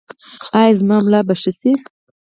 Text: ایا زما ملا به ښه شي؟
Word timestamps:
ایا 0.59 0.77
زما 0.79 0.95
ملا 1.03 1.21
به 1.27 1.33
ښه 1.41 1.51
شي؟ 1.59 1.71